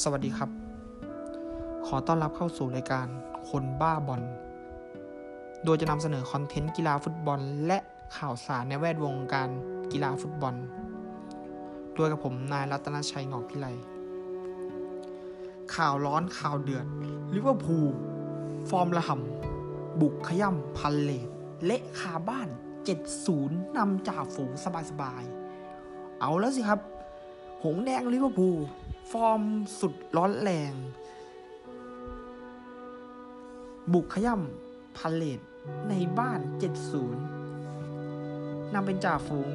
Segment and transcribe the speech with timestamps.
[0.00, 0.50] สวัสดีครับ
[1.86, 3.06] ขอต้อนรับเข้าสู่รายการ
[3.50, 4.22] คนบ้าบอล
[5.64, 7.78] โดยจะนำเสนอ content กีฬาฟุตบอล และ
[8.16, 9.48] ข่าวสารในแวดวงการ
[9.92, 10.54] กีฬาฟุตบอล
[11.94, 13.66] โดยกับผมนายรัตนชัยงอกพิไล
[15.74, 16.86] ข่าวร้อนข่าวเดือด
[17.34, 17.88] ลิเวอร์พูล
[18.70, 21.28] ฟอร์มระห่ำบุกขย่ำพาเลซ
[21.64, 22.48] เละคาบ้าน
[23.12, 24.50] 7-0นำจ่าฝูง
[24.90, 26.80] สบายๆ เอาแล้วสิครับ
[27.64, 28.58] หงแดงลิเวอร์พูล
[29.10, 29.42] ฟอร์ม
[29.80, 30.72] สุดร้อนแรง
[33.92, 35.40] บุกขย่ำพาเลซ
[35.88, 36.40] ในบ้าน
[37.56, 39.50] 7-0นำเป็นจ่าฝูง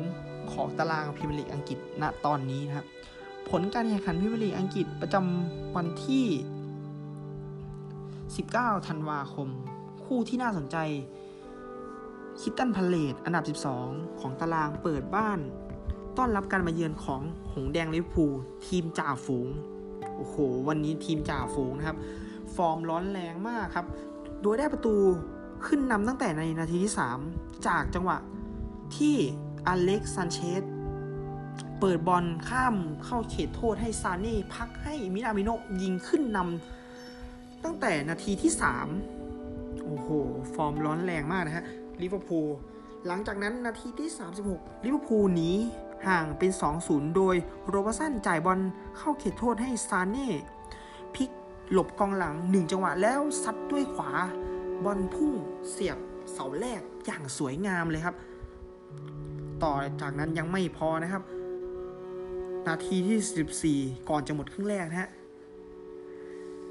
[0.52, 2.88] ของตารางพรีเมียร์ลีกอังกฤษณตอนนี้นะครับ
[3.49, 6.25] ผลการแข่งขันพรีเมียร์ลีกอังกฤษประจำวันที่
[7.95, 9.49] 19 ธันวาคม
[10.05, 10.77] คู่ที่น่าสนใจ
[12.41, 13.43] คริสตัลพาเลซอันดับ
[13.83, 15.39] 12 ของตารางเปิดบ้าน
[16.17, 17.21] ต้อนรับการมาเยือนของ
[17.53, 18.34] หงส์แดงลิเวอร์พูล
[18.67, 19.47] ทีมจ่าฝูง
[20.17, 20.36] โอ้โห
[20.67, 21.97] วันนี้ทีมจ่าฝูงนะครับ
[22.55, 23.86] ฟอร์มร้อนแรงมากครับ
[24.41, 24.95] โดยได้ประตู
[25.66, 26.94] ขึ้นนำตั้งแต่ในนาทีที่
[27.30, 28.17] 3 จากจังหวะ
[28.97, 29.16] ที่
[29.67, 30.64] อเล็กซานเชส
[31.80, 32.75] เปิดบอลข้าม
[33.06, 35.50] เข้าเขตโทษให้มาเน่พักให้มินามิโน
[35.81, 38.52] ยิงขึ้นนำตั้งแต่นาทีที่
[39.17, 40.09] 3 โอ้โห
[40.53, 41.66] ฟอร์มร้อนแรงมากนะฮะ
[42.02, 42.47] ลิเวอร์พูล
[43.08, 44.09] หลังจากนั้นนาทีที่
[44.47, 45.52] 36ลิเวอร์พูลหนี
[46.08, 46.52] ห่างเป็น
[46.84, 47.36] 2-0 โดย
[47.67, 48.59] โรบสันจ่ายบอล
[48.98, 50.30] เข้าเขตโทษให้มาเน่
[51.16, 51.30] พลิก
[51.72, 54.12] หลบกองหลัง1จังหวะแล้วซัดด้วยขวา
[54.84, 55.34] บอลพุ่ง
[55.70, 55.98] เสียบ
[56.34, 58.16] เสาแรกอย่างสวยงามเลยครับ
[59.64, 61.23] ต่อจากนั้นยังไม่พอนะครับ
[62.68, 65.09] นาทีที่ 14 ก่อนจะหมดครึ่งแรกนะฮะ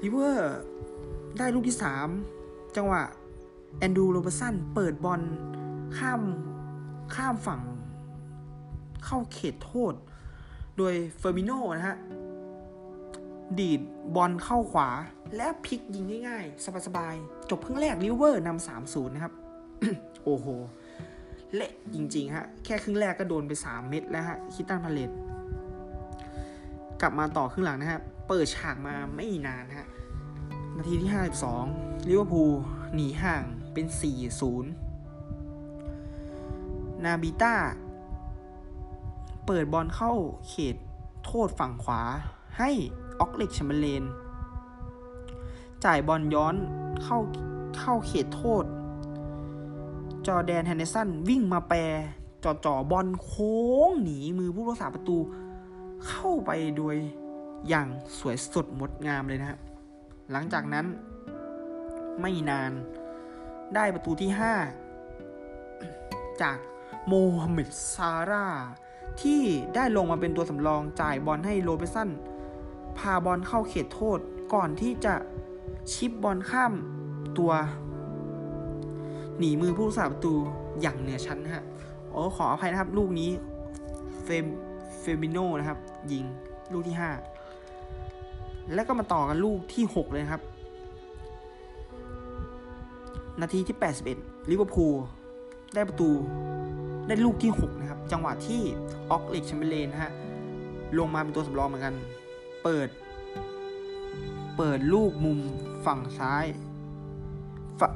[0.01, 0.55] ลิเวอร์
[1.37, 1.77] ได้ลูกที่
[2.25, 3.01] 3 จังหวะ
[3.77, 5.21] แอนดูโรบสันเปิดบอล
[5.97, 6.21] ข้าม
[7.15, 7.61] ข้ามฝั่ง
[9.07, 9.93] เข้าเขตโทษ
[10.77, 11.97] โดยเฟอร์มิโน่นะฮะ
[13.59, 13.81] ดีด
[14.15, 14.89] บอลเข้าขวา
[15.35, 19.33] และพลิกยิงง่ายๆ สบายๆ จบครึ่งแรกลิเวอร์นำสามศูนย์นะครับ
[20.23, 20.47] โอ้โห
[21.55, 25.11] เละจริงๆฮะ แค่ครึ่งแรกก็โดนไป 3 เม็ดแล้วฮะ คริสตัลพาเลซ
[27.01, 29.87] กลับมาต่อครึ่งหลังนะฮะ เปิดฉากมาไม่นานฮะ
[30.75, 31.11] นาทีที่
[31.59, 32.51] 52ลิเวอร์พูล
[32.93, 33.43] หนีห่าง
[33.73, 33.85] เป็น
[35.05, 37.55] 4-0 นาบิต้า
[39.47, 40.13] เปิดบอลเข้า
[40.49, 40.75] เขต
[41.25, 42.01] โทษฝั่งขวา
[42.57, 42.71] ให้
[43.19, 44.03] อ็อกซ์เลด แชมเบอร์เลน
[45.85, 46.55] จ่ายบอลย้อน
[47.03, 47.17] เข้า
[47.77, 48.63] เข้าเขตโทษ
[50.27, 51.79] จอแดนแฮนเดสันวิ่งมาแป
[52.43, 53.57] จ่อจ่อบอลโค้
[53.89, 55.17] งหนีมือผู้รักษาประตู
[56.07, 56.95] เข้าไปโดย
[57.67, 57.87] อย่าง
[58.17, 59.59] สวยสดงดงามเลยนะฮะ
[60.31, 60.85] หลังจากนั้น
[62.21, 62.71] ไม่นาน
[63.75, 64.31] ได้ประตูที่
[65.15, 66.57] 5 จาก
[67.07, 68.45] โมฮัมเหม็ดซาร่า
[69.21, 69.41] ที่
[69.75, 72.09] ได้ลงมาเป็นตัวสำรองจ่ายบอลให้โรเบสัน
[72.97, 74.19] พาบอลเข้าเขตโทษ
[74.53, 75.13] ก่อนที่จะ
[75.93, 76.73] ชิปบอลข้าม
[77.37, 77.51] ตัว
[79.37, 80.33] หนีมือผู้รักษาประตู
[80.81, 81.63] อย่างเหนือชั้นนะฮะ
[82.11, 83.29] โอ้ขออภัยนะครับ ลูกนี้
[84.23, 84.45] เฟอร์
[84.99, 85.79] เฟอร์มิโน่นะครับ
[86.11, 86.25] ยิง
[86.73, 90.41] ลูกที่ 5 แล้วก็มาต่อกันลูกที่ 6 เลยครับ
[93.41, 93.77] นาทีที่
[94.13, 94.93] 81ลิเวอร์พูล
[95.75, 96.09] ได้ประตู
[97.07, 98.61] ได้ลูกที่ 6 นะ จังหวะที่
[99.09, 100.11] อ็อกซ์เลด แชมเบอร์เลนนะฮะ
[100.97, 101.95] ลงมาเป็นตัวสำรองเหมือนกัน
[102.63, 102.87] เปิด
[104.57, 105.39] เปิดลูกมุม
[105.85, 106.45] ฝั่งซ้าย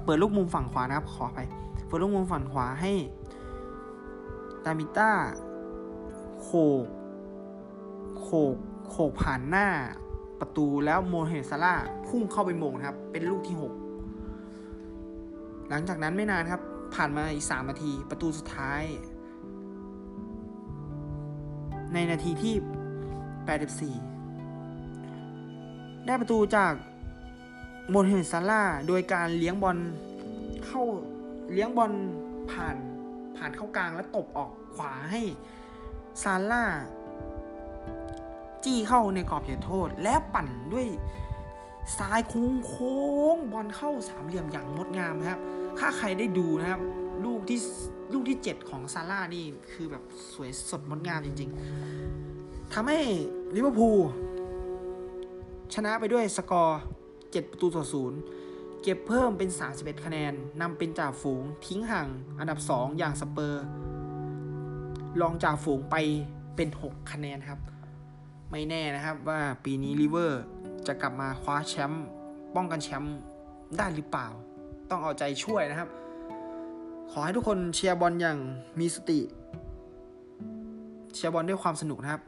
[0.06, 1.40] เปิดลูกมุมฝั่งขวานะครับ ขอไป
[1.88, 2.92] เปิดลูกมุมฝั่งขวาให้
[4.64, 5.12] ตามิต้า
[6.42, 6.50] โข
[6.84, 6.86] ก
[8.20, 8.56] โขก
[8.90, 9.68] โขกผ่านหน้า
[10.40, 11.74] ประตูแล้วโมเฮซาร่า
[12.08, 13.64] พุ่งเข้าไปโมงนะครับ เป็นลูกที่ 6
[15.70, 16.62] หลังจากนั้นไม่นานครับ
[16.96, 18.84] ผ่านมาอีก 3 นาที ประตูสุดท้าย
[21.94, 22.56] ในนาทีที่
[23.98, 24.06] 84
[26.06, 26.74] ได้ประตูจาก
[27.90, 29.78] โมเฮซาร่าโดยการเลี้ยงบอล
[30.66, 30.82] เข้า
[31.54, 31.92] เลี้ยงบอล
[32.52, 32.76] ผ่าน
[33.38, 35.22] ผ่านเข้ากลางแล้วตบออกขวาให้
[36.24, 36.64] ซาร่า
[38.64, 40.88] จี้เข้าในกรอบเขตโทษ และปั่นด้วย
[41.98, 43.00] ซ้ายโค้งโค้
[43.34, 45.40] งบอลเข้าสามเหลี่ยมอย่างงดงามครับ
[45.80, 46.82] ถ้าใครได้ดูนะครับ
[47.26, 47.60] ลูกที่
[48.14, 50.04] ลูกที่ 7 ของซาร่านี่คือแบบ
[50.34, 51.50] สวยสดงดงามจริง
[52.12, 53.00] ๆทำให้
[53.56, 54.00] ลิเวอร์พูล
[55.74, 56.82] ชนะไปด้วยสกอร์
[57.12, 58.20] 7 ประตูต่อศูนย์
[58.82, 62.08] เก็บเพิ่มเป็น 31 คะแนนนำเป็นจ่าฝูงทิ้งห่าง
[62.40, 63.64] อันดับ 2 อย่างสเปอร์ส
[65.22, 65.96] รองจ่าฝูงไป
[66.56, 67.60] เป็น 6 คะแนนครับ
[68.52, 70.44] ไม่แน่นะครับว่าปีนี้ลิเวอร์
[70.88, 72.06] จะกลับมาคว้าแชมป์
[72.56, 73.18] ป้องกันแชมป์
[73.78, 74.28] ได้หรือเปล่า
[74.90, 75.90] ต้องเอาใจช่วยนะครับ
[77.14, 78.38] ขอให้ทุกคนเชียร์บอลอย่าง
[78.80, 79.20] มีสติ
[81.14, 82.22] เชียร์บอลด้วยความสนุกนะครับ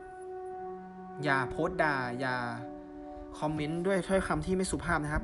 [1.23, 2.35] อย่าโพสต์ด่า อย่า
[3.39, 5.23] คอมเมนต์ด้วยถ้อยคำที่ไม่สุภาพนะครับ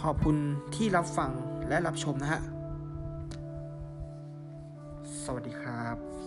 [0.00, 0.36] ขอบคุณ
[0.74, 1.30] ที่รับฟัง
[1.68, 2.40] และรับชมนะฮะ
[5.22, 6.17] สวัสดีครับ